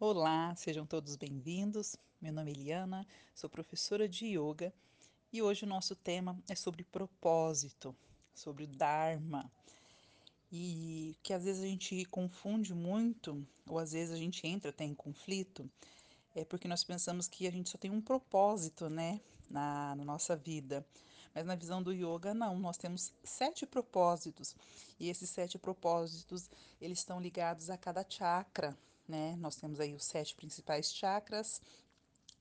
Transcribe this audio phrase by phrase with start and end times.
[0.00, 1.96] Olá, sejam todos bem-vindos.
[2.20, 3.04] Meu nome é Eliana,
[3.34, 4.72] sou professora de yoga
[5.32, 7.92] e hoje o nosso tema é sobre propósito,
[8.32, 9.50] sobre o Dharma.
[10.52, 14.84] E que às vezes a gente confunde muito, ou às vezes a gente entra até
[14.84, 15.68] em conflito,
[16.32, 19.20] é porque nós pensamos que a gente só tem um propósito, né,
[19.50, 20.86] na, na nossa vida.
[21.34, 24.54] Mas na visão do yoga, não, nós temos sete propósitos.
[25.00, 26.48] E esses sete propósitos,
[26.80, 28.78] eles estão ligados a cada chakra,
[29.08, 29.36] né?
[29.38, 31.60] Nós temos aí os sete principais chakras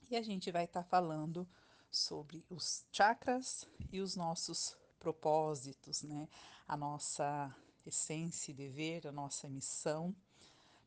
[0.09, 1.47] e a gente vai estar tá falando
[1.89, 6.27] sobre os chakras e os nossos propósitos, né?
[6.67, 7.55] A nossa
[7.85, 10.13] essência e dever, a nossa missão,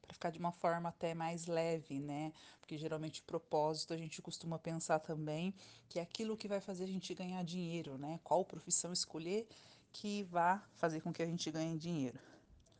[0.02, 2.32] para ficar de uma forma até mais leve, né?
[2.60, 5.54] Porque geralmente propósito a gente costuma pensar também
[5.88, 8.20] que é aquilo que vai fazer a gente ganhar dinheiro, né?
[8.22, 9.48] Qual profissão escolher
[9.92, 12.18] que vá fazer com que a gente ganhe dinheiro.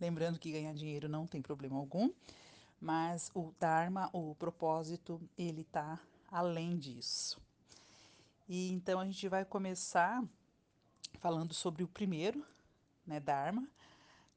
[0.01, 2.10] Lembrando que ganhar dinheiro não tem problema algum,
[2.80, 7.41] mas o Dharma, o propósito, ele está além disso.
[8.49, 10.24] E então a gente vai começar
[11.19, 12.45] falando sobre o primeiro,
[13.07, 13.69] né, Dharma,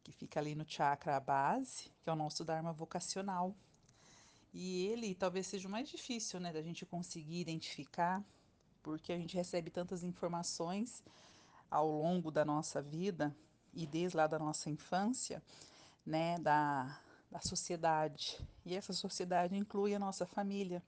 [0.04, 3.56] que fica ali no chakra base, que é o nosso Dharma vocacional.
[4.54, 8.22] E ele talvez seja o mais difícil, né, da gente conseguir identificar,
[8.84, 11.02] porque a gente recebe tantas informações
[11.72, 13.36] ao longo da nossa vida
[13.74, 15.42] e desde lá da nossa infância,
[16.06, 17.00] né, da
[17.34, 18.40] da sociedade.
[18.64, 20.84] E essa sociedade inclui a nossa família,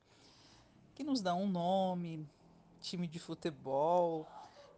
[0.94, 2.30] que nos dá um nome,
[2.80, 4.28] time de futebol,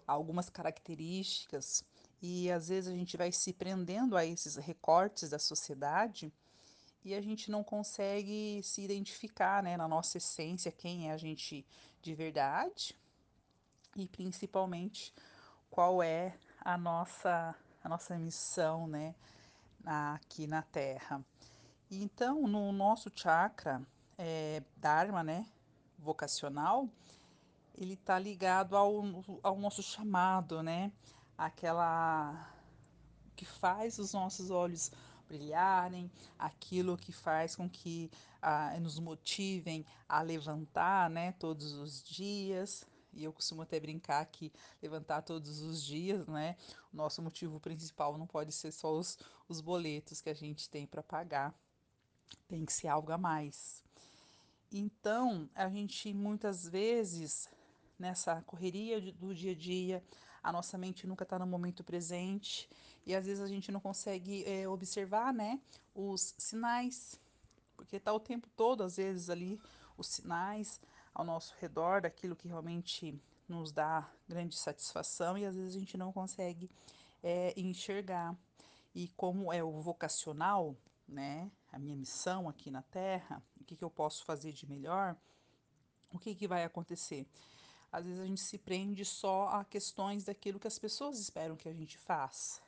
[0.07, 1.83] algumas características,
[2.21, 6.33] e às vezes a gente vai se prendendo a esses recortes da sociedade
[7.03, 11.65] e a gente não consegue se identificar, né, na nossa essência, quem é a gente
[12.01, 12.95] de verdade
[13.95, 15.13] e principalmente
[15.69, 19.13] qual é a nossa a nossa missão, né,
[19.85, 21.23] aqui na Terra.
[21.89, 23.81] Então, no nosso chakra
[24.17, 25.45] é, Dharma, né,
[25.97, 26.89] vocacional,
[27.73, 29.03] ele está ligado ao,
[29.41, 30.91] ao nosso chamado, né,
[31.37, 32.53] aquela
[33.37, 34.91] que faz os nossos olhos
[35.29, 38.11] brilharem, aquilo que faz com que
[38.41, 42.85] ah, nos motivem a levantar, né, todos os dias.
[43.13, 44.51] E eu costumo até brincar que
[44.81, 46.57] levantar todos os dias, né,
[46.91, 49.17] o nosso motivo principal não pode ser só os,
[49.47, 51.55] os boletos que a gente tem para pagar
[52.47, 53.83] tem que ser algo a mais.
[54.71, 57.49] Então, a gente muitas vezes,
[57.97, 60.03] nessa correria do dia a dia,
[60.43, 62.69] a nossa mente nunca está no momento presente
[63.05, 65.59] e às vezes a gente não consegue é, observar né,
[65.95, 67.19] os sinais,
[67.75, 69.59] porque está o tempo todo, às vezes, ali,
[69.97, 70.79] os sinais
[71.13, 75.97] ao nosso redor daquilo que realmente nos dá grande satisfação e às vezes a gente
[75.97, 76.69] não consegue
[77.23, 78.35] é, enxergar.
[78.93, 80.75] E como é o vocacional,
[81.07, 81.51] né?
[81.71, 85.15] A minha missão aqui na Terra, o que, que eu posso fazer de melhor,
[86.11, 87.27] o que, que vai acontecer?
[87.91, 91.69] Às vezes a gente se prende só a questões daquilo que as pessoas esperam que
[91.69, 92.61] a gente faça,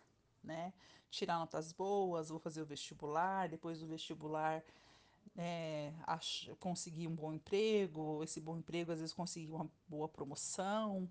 [0.44, 0.74] né?
[1.10, 4.64] Tirar notas boas, vou fazer o vestibular, depois do vestibular
[5.38, 5.94] é,
[6.60, 11.10] conseguir um bom emprego, esse bom emprego às vezes conseguir uma boa promoção,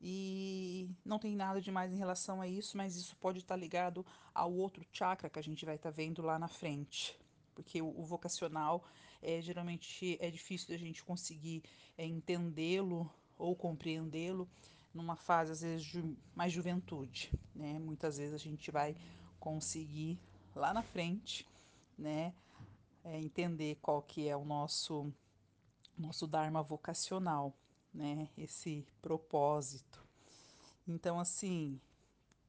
[0.00, 4.04] e não tem nada de mais em relação a isso, mas isso pode estar ligado
[4.34, 7.18] ao outro chakra que a gente vai estar vendo lá na frente.
[7.54, 8.84] Porque o, o vocacional
[9.22, 11.62] é, geralmente é difícil da gente conseguir
[11.96, 14.48] é, entendê-lo ou compreendê-lo
[14.92, 17.32] numa fase, às vezes, de mais juventude.
[17.54, 17.78] Né?
[17.78, 18.96] Muitas vezes a gente vai
[19.40, 20.18] conseguir
[20.54, 21.46] lá na frente
[21.98, 22.32] né,
[23.04, 25.12] é, entender qual que é o nosso,
[25.98, 27.52] nosso Dharma vocacional
[27.94, 30.04] né, esse propósito.
[30.86, 31.80] Então, assim,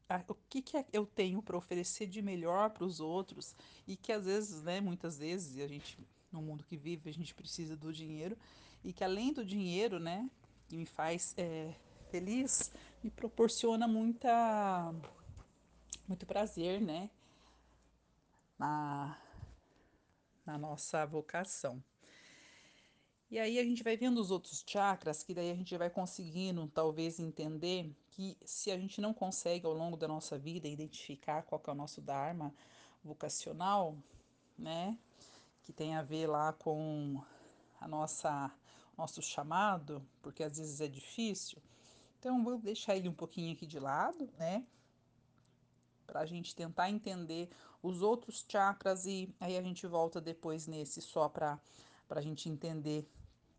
[0.09, 3.55] a, o que, que é, eu tenho para oferecer de melhor para os outros
[3.87, 5.97] e que às vezes, né, muitas vezes, a gente,
[6.31, 8.37] no mundo que vive, a gente precisa do dinheiro
[8.83, 10.29] e que além do dinheiro, né,
[10.67, 11.73] que me faz é,
[12.09, 12.71] feliz,
[13.03, 14.93] me proporciona muita,
[16.07, 17.09] muito prazer, né,
[18.57, 19.17] na,
[20.45, 21.83] na nossa vocação.
[23.35, 26.69] E aí a gente vai vendo os outros chakras, que daí a gente vai conseguindo
[26.69, 31.61] talvez entender que se a gente não consegue ao longo da nossa vida identificar qual
[31.67, 32.55] é o nosso dharma
[33.03, 33.97] vocacional,
[34.57, 34.97] né,
[35.63, 37.21] que tem a ver lá com
[37.81, 38.49] a nossa
[38.97, 41.61] nosso chamado, porque às vezes é difícil.
[42.17, 44.65] Então vou deixar ele um pouquinho aqui de lado, né,
[46.07, 47.49] para a gente tentar entender
[47.83, 51.59] os outros chakras e aí a gente volta depois nesse só para
[52.07, 53.09] para a gente entender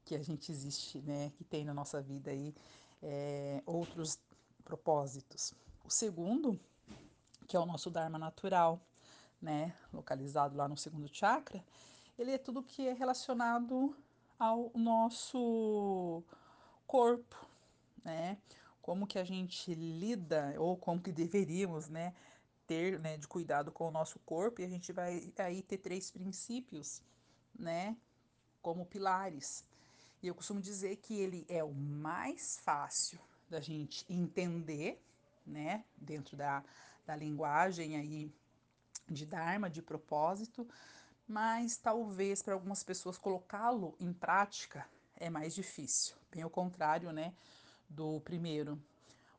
[0.06, 2.54] que a gente existe, né, que tem na nossa vida aí
[3.02, 4.18] é, outros
[4.64, 5.52] propósitos.
[5.84, 6.58] O segundo,
[7.48, 8.80] que é o nosso Dharma natural,
[9.42, 11.62] né, localizado lá no segundo chakra,
[12.16, 13.94] ele é tudo que é relacionado
[14.38, 16.22] ao nosso
[16.86, 17.36] corpo,
[18.04, 18.38] né?
[18.80, 22.14] Como que a gente lida ou como que deveríamos, né,
[22.66, 24.60] ter, né, de cuidado com o nosso corpo.
[24.60, 27.02] E a gente vai aí ter três princípios,
[27.58, 27.96] né,
[28.62, 29.64] como pilares.
[30.22, 33.18] E eu costumo dizer que ele é o mais fácil
[33.48, 35.00] da gente entender,
[35.46, 36.64] né, dentro da,
[37.06, 38.32] da linguagem aí
[39.08, 40.66] de Dharma, de propósito,
[41.28, 44.86] mas talvez para algumas pessoas colocá-lo em prática
[45.16, 46.16] é mais difícil.
[46.30, 47.32] Bem ao contrário, né,
[47.88, 48.80] do primeiro.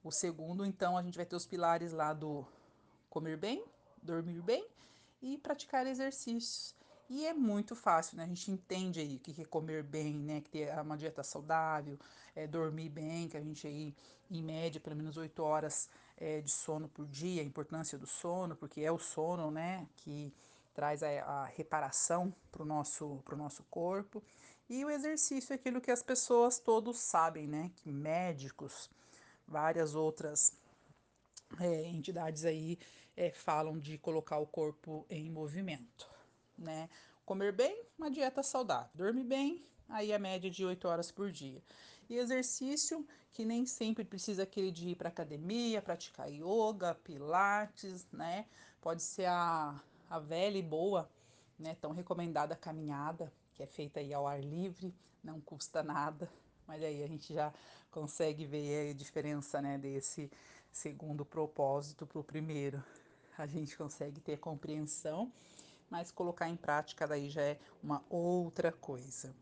[0.03, 2.45] O segundo, então, a gente vai ter os pilares lá do
[3.09, 3.63] comer bem,
[4.01, 4.65] dormir bem
[5.21, 6.75] e praticar exercícios.
[7.09, 8.23] E é muito fácil, né?
[8.23, 10.41] A gente entende aí que é comer bem, né?
[10.41, 11.97] Que ter uma dieta saudável,
[12.35, 13.95] é, dormir bem, que a gente aí,
[14.29, 18.57] em média, pelo menos 8 horas é, de sono por dia, a importância do sono,
[18.57, 19.87] porque é o sono, né?
[19.95, 20.33] Que
[20.73, 24.21] traz a, a reparação para o nosso, pro nosso corpo.
[24.69, 27.71] E o exercício é aquilo que as pessoas todos sabem, né?
[27.77, 28.89] Que médicos,
[29.47, 30.51] várias outras
[31.61, 32.77] é, entidades aí
[33.15, 36.16] é, falam de colocar o corpo em movimento
[36.57, 36.89] né?
[37.25, 38.89] Comer bem, uma dieta saudável.
[38.95, 41.61] Dormir bem, aí a média de 8 horas por dia.
[42.09, 48.45] E exercício, que nem sempre precisa aquele de ir para academia, praticar yoga, pilates, né?
[48.81, 51.09] Pode ser a, a velha e boa,
[51.59, 51.75] né?
[51.81, 54.93] Tão recomendada caminhada, que é feita aí ao ar livre,
[55.23, 56.31] não custa nada.
[56.65, 57.53] Mas aí a gente já
[57.91, 60.29] consegue ver a diferença, né, desse
[60.71, 62.83] segundo propósito para o primeiro.
[63.37, 65.31] A gente consegue ter compreensão
[65.89, 69.35] mas colocar em prática daí já é uma outra coisa.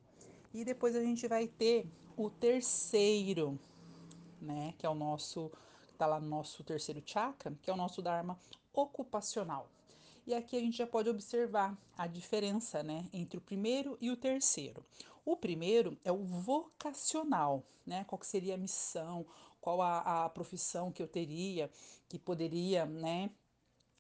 [0.54, 3.60] E depois a gente vai ter o terceiro,
[4.42, 5.52] né, que é o nosso,
[5.98, 8.40] tá lá no nosso terceiro chakra, que é o nosso Dharma
[8.74, 9.70] ocupacional.
[10.26, 14.18] E aqui a gente já pode observar a diferença, né, entre o primeiro e o
[14.18, 14.84] terceiro.
[15.24, 18.04] O primeiro é o vocacional, né?
[18.06, 19.26] Qual que seria a missão,
[19.60, 21.70] qual a, a profissão que eu teria,
[22.08, 23.32] que poderia, né,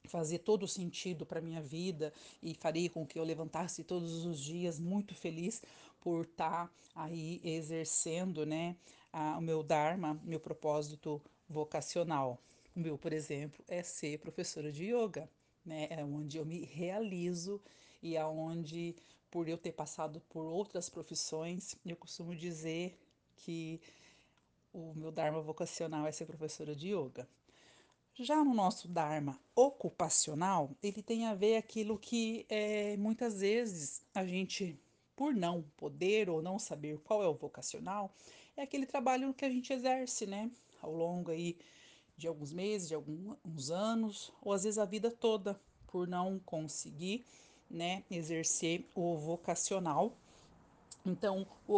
[0.06, 4.80] fazer todo sentido para minha vida e faria com que eu levantasse todos os dias
[4.80, 5.62] muito feliz
[6.00, 8.76] por estar tá aí exercendo, né,
[9.12, 12.40] a, o meu dharma, meu propósito vocacional.
[12.76, 15.30] O meu, por exemplo, é ser professora de yoga,
[15.66, 17.62] né, é onde eu me realizo
[18.02, 18.96] e aonde
[19.32, 22.98] por eu ter passado por outras profissões, eu costumo dizer
[23.36, 23.82] que
[24.72, 27.28] o meu dharma vocacional é ser professora de yoga.
[28.18, 34.26] Já no nosso Dharma ocupacional, ele tem a ver aquilo que é, muitas vezes a
[34.26, 34.80] gente,
[35.18, 38.10] por não poder ou não saber qual é o vocacional,
[38.56, 40.50] é aquele trabalho que a gente exerce, né?
[40.82, 41.58] Ao longo aí
[42.16, 47.26] de alguns meses, de alguns anos, ou às vezes a vida toda, por não conseguir,
[47.70, 50.14] né, exercer o vocacional.
[51.06, 51.76] Então, o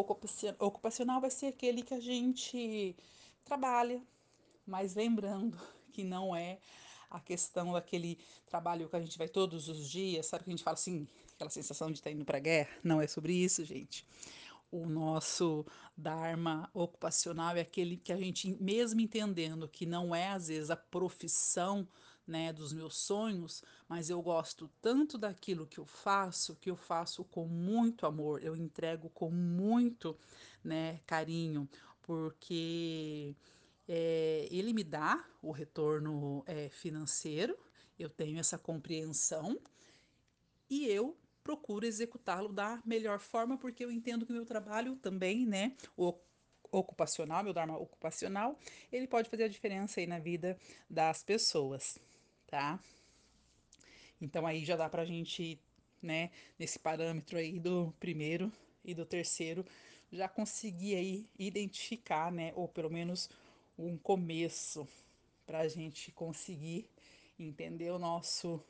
[0.60, 2.96] ocupacional vai ser aquele que a gente
[3.44, 4.00] trabalha,
[4.68, 5.58] mas lembrando
[5.98, 6.60] que não é
[7.10, 10.64] a questão daquele trabalho que a gente vai todos os dias, sabe que a gente
[10.64, 12.70] fala assim, aquela sensação de estar tá indo para a guerra?
[12.84, 14.06] Não é sobre isso, gente.
[14.72, 15.66] O nosso
[15.96, 20.76] Dharma ocupacional é aquele que a gente, mesmo entendendo que não é às vezes a
[20.76, 21.88] profissão
[22.28, 27.24] né, dos meus sonhos, mas eu gosto tanto daquilo que eu faço, que eu faço
[27.24, 30.16] com muito amor, eu entrego com muito
[30.64, 31.68] né, carinho,
[32.04, 33.36] porque
[33.88, 37.58] é, ele me dá o retorno é, financeiro,
[37.98, 39.60] eu tenho essa compreensão
[40.70, 45.46] e eu procuro executá-lo da melhor forma, porque eu entendo que o meu trabalho também,
[45.46, 46.14] né, o
[46.70, 48.60] ocupacional, meu dharma ocupacional,
[48.92, 50.58] ele pode fazer a diferença aí na vida
[50.90, 51.98] das pessoas,
[52.46, 52.78] tá?
[54.20, 55.58] Então aí já dá pra gente,
[56.02, 58.52] né, nesse parâmetro aí do primeiro
[58.84, 59.66] e do terceiro,
[60.12, 63.30] já conseguir aí identificar, né, ou pelo menos
[63.78, 64.88] um começo
[65.46, 66.90] para a gente conseguir
[67.40, 68.64] entender o nosso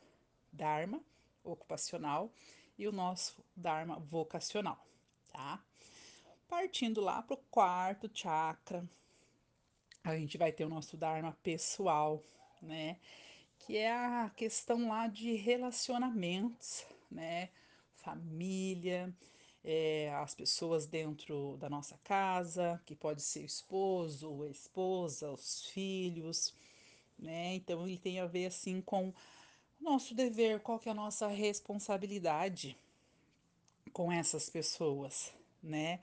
[0.51, 1.01] Dharma
[1.43, 2.31] ocupacional
[2.77, 4.85] e o nosso Dharma vocacional,
[5.31, 5.63] tá?
[6.47, 8.87] Partindo lá para o quarto chakra,
[10.03, 12.23] a gente vai ter o nosso Dharma pessoal,
[12.61, 12.99] né?
[13.59, 17.49] Que é a questão lá de relacionamentos, né?
[17.95, 19.13] Família,
[19.63, 25.65] é, as pessoas dentro da nossa casa, que pode ser o esposo, a esposa, os
[25.65, 26.53] filhos,
[27.17, 27.55] né?
[27.55, 29.13] Então ele tem a ver assim com o
[29.79, 32.77] nosso dever, qual que é a nossa responsabilidade
[33.91, 35.99] com essas pessoas, né?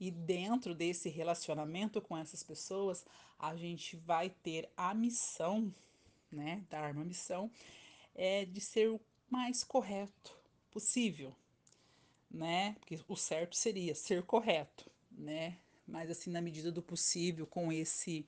[0.00, 3.04] E dentro desse relacionamento com essas pessoas,
[3.38, 5.74] a gente vai ter a missão,
[6.30, 6.64] né?
[6.70, 7.50] Dar uma missão
[8.14, 9.00] é de ser o
[9.30, 10.36] mais correto
[10.70, 11.34] possível,
[12.30, 12.76] né?
[12.80, 15.58] Porque o certo seria ser correto, né?
[15.86, 18.26] Mas assim, na medida do possível, com esse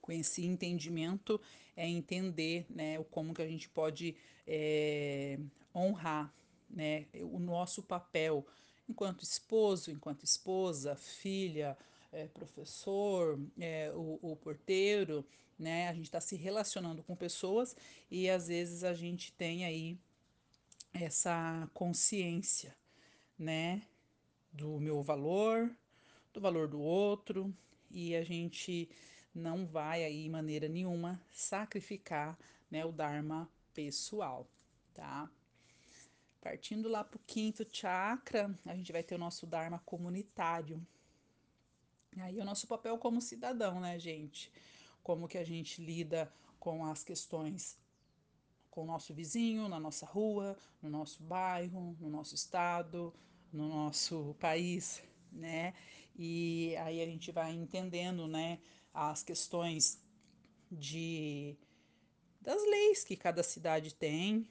[0.00, 1.40] com esse entendimento,
[1.76, 4.14] é entender, né, o como que a gente pode
[4.46, 5.36] é,
[5.74, 6.32] honrar,
[6.70, 8.46] né, o nosso papel
[8.88, 11.76] enquanto esposo, enquanto esposa, filha,
[12.12, 15.26] é, professor, é, o, o porteiro,
[15.58, 15.88] né?
[15.88, 17.76] A gente está se relacionando com pessoas
[18.10, 19.98] e às vezes a gente tem aí
[20.92, 22.74] essa consciência,
[23.38, 23.82] né?
[24.52, 25.70] Do meu valor,
[26.32, 27.54] do valor do outro,
[27.90, 28.88] e a gente
[29.34, 32.38] não vai aí, maneira nenhuma, sacrificar
[32.70, 34.48] né, o Dharma pessoal,
[34.94, 35.30] tá?
[36.40, 40.84] Partindo lá para o quinto chakra, a gente vai ter o nosso Dharma comunitário.
[42.16, 44.50] E aí é o nosso papel como cidadão, né, gente?
[45.02, 47.78] Como que a gente lida com as questões
[48.76, 53.10] com o nosso vizinho, na nossa rua, no nosso bairro, no nosso estado,
[53.50, 55.02] no nosso país,
[55.32, 55.72] né?
[56.14, 58.58] E aí a gente vai entendendo, né,
[58.92, 59.98] as questões
[60.70, 61.56] de
[62.38, 64.46] das leis que cada cidade tem,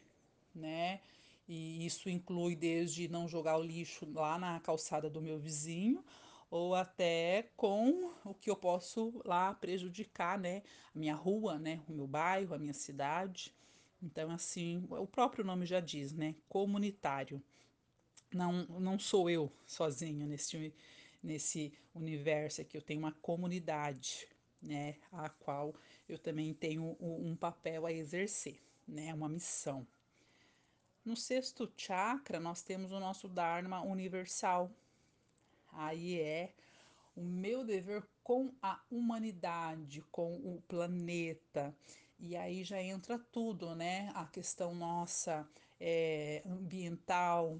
[0.55, 1.01] né?
[1.47, 6.03] E isso inclui desde não jogar o lixo lá na calçada do meu vizinho,
[6.49, 10.63] ou até com o que eu posso lá prejudicar, né?
[10.95, 11.83] A minha rua, né?
[11.87, 13.53] O meu bairro, a minha cidade.
[14.01, 16.35] Então, assim, o próprio nome já diz, né?
[16.47, 17.41] Comunitário.
[18.33, 20.73] Não, não sou eu sozinha nesse,
[21.23, 24.27] nesse universo aqui, eu tenho uma comunidade,
[24.61, 24.97] né?
[25.11, 25.73] A qual
[26.07, 29.13] eu também tenho um papel a exercer, né?
[29.13, 29.87] Uma missão.
[31.03, 34.71] No sexto chakra, nós temos o nosso Dharma universal.
[35.71, 36.53] Aí é
[37.15, 41.75] o meu dever com a humanidade, com o planeta.
[42.19, 44.11] E aí já entra tudo, né?
[44.15, 45.47] A questão nossa
[45.79, 47.59] é, ambiental,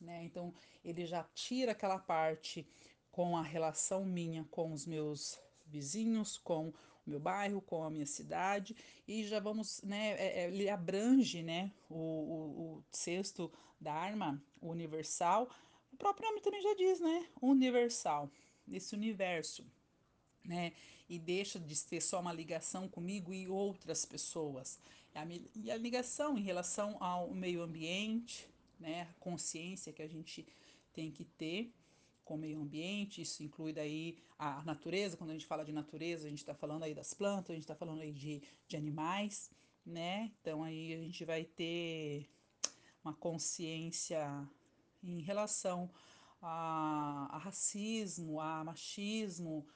[0.00, 0.22] né?
[0.24, 0.54] Então
[0.84, 2.66] ele já tira aquela parte
[3.10, 6.74] com a relação minha com os meus vizinhos, com o
[7.06, 8.76] meu bairro, com a minha cidade,
[9.06, 15.50] e já vamos, né, é, é, ele abrange, né, o, o, o sexto Dharma universal,
[15.92, 18.30] o próprio nome também já diz, né, universal,
[18.70, 19.64] esse universo,
[20.44, 20.72] né,
[21.08, 24.78] e deixa de ser só uma ligação comigo e outras pessoas,
[25.56, 30.46] e a ligação em relação ao meio ambiente, né, a consciência que a gente
[30.92, 31.72] tem que ter,
[32.24, 36.26] com o meio ambiente, isso inclui daí a natureza, quando a gente fala de natureza,
[36.26, 39.50] a gente está falando aí das plantas, a gente está falando aí de, de animais,
[39.84, 40.30] né?
[40.40, 42.30] Então aí a gente vai ter
[43.02, 44.48] uma consciência
[45.02, 45.90] em relação
[46.40, 49.66] a, a racismo, a machismo,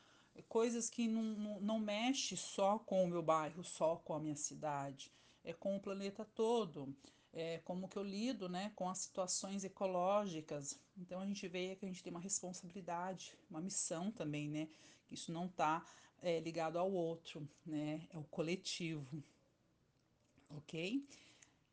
[0.42, 5.12] coisas que não, não, mexe só com o meu bairro, só com a minha cidade,
[5.44, 6.94] é com o planeta todo
[7.34, 10.78] é, como que eu lido né, com as situações ecológicas.
[10.96, 14.68] Então a gente vê que a gente tem uma responsabilidade, uma missão também, né?
[15.06, 15.84] Que isso não está
[16.22, 18.06] é, ligado ao outro, né?
[18.10, 19.22] É o coletivo,
[20.48, 21.04] ok?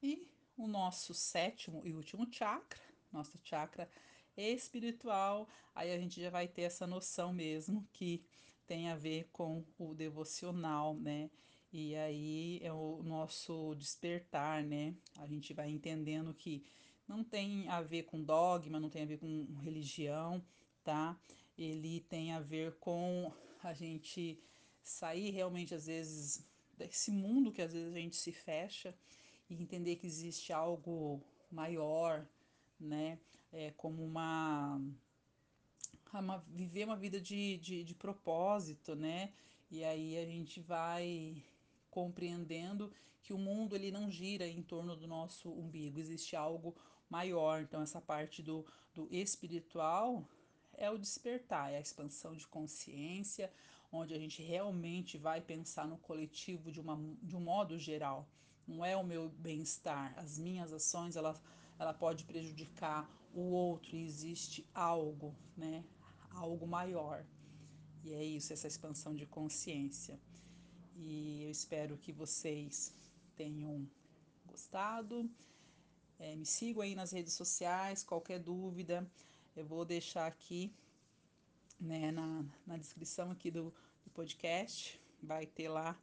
[0.01, 0.27] E
[0.57, 3.87] o nosso sétimo e último chakra, nosso chakra
[4.35, 8.23] espiritual, aí a gente já vai ter essa noção mesmo que
[8.71, 11.29] tem a ver com o devocional, né?
[11.73, 14.95] E aí é o nosso despertar, né?
[15.17, 16.63] A gente vai entendendo que
[17.05, 20.41] não tem a ver com dogma, não tem a ver com religião,
[20.85, 21.19] tá?
[21.57, 24.39] Ele tem a ver com a gente
[24.81, 26.41] sair realmente, às vezes,
[26.77, 28.95] desse mundo que às vezes a gente se fecha
[29.49, 32.25] e entender que existe algo maior,
[32.79, 33.19] né?
[33.51, 34.81] É como uma,
[36.19, 39.31] uma viver uma vida de, de, de propósito, né?
[39.69, 41.43] E aí a gente vai
[41.89, 42.91] compreendendo
[43.21, 46.75] que o mundo ele não gira em torno do nosso umbigo, existe algo
[47.09, 47.61] maior.
[47.61, 50.27] Então essa parte do, do espiritual
[50.73, 53.51] é o despertar, é a expansão de consciência,
[53.91, 58.27] onde a gente realmente vai pensar no coletivo de, uma, de um modo geral.
[58.67, 61.39] Não é o meu bem-estar, as minhas ações, ela,
[61.77, 65.83] ela pode prejudicar o outro e existe algo, né?
[66.31, 67.25] Algo maior.
[68.03, 70.19] E é isso, essa expansão de consciência.
[70.95, 72.93] E eu espero que vocês
[73.35, 73.87] tenham
[74.45, 75.29] gostado.
[76.19, 79.09] É, me sigam aí nas redes sociais, qualquer dúvida,
[79.55, 80.71] eu vou deixar aqui
[81.79, 83.73] né, na, na descrição aqui do,
[84.03, 85.01] do podcast.
[85.21, 85.99] Vai ter lá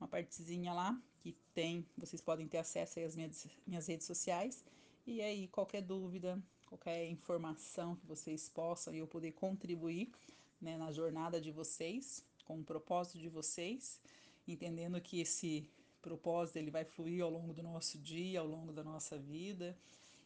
[0.00, 4.64] uma partezinha lá que tem, vocês podem ter acesso às minhas, minhas redes sociais.
[5.06, 10.12] E aí, qualquer dúvida, qualquer informação que vocês possam e eu poder contribuir
[10.60, 14.00] né, na jornada de vocês, com o propósito de vocês,
[14.46, 15.68] entendendo que esse
[16.00, 19.76] propósito ele vai fluir ao longo do nosso dia, ao longo da nossa vida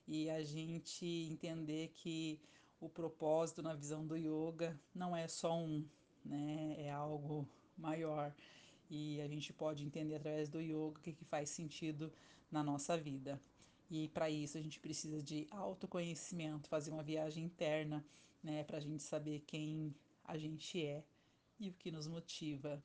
[0.07, 2.39] e a gente entender que
[2.79, 5.83] o propósito na visão do yoga não é só um,
[6.23, 6.77] né?
[6.79, 8.35] É algo maior
[8.91, 12.13] e a gente pode entender através do yoga o que, que faz sentido
[12.51, 13.41] na nossa vida.
[13.97, 18.05] E para isso a gente precisa de autoconhecimento, fazer uma viagem interna,
[18.43, 21.05] né, para a gente saber quem a gente é
[21.61, 22.83] e o que nos motiva,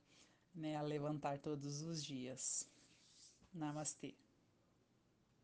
[0.53, 2.69] né, a levantar todos os dias.
[3.51, 4.13] Namastê.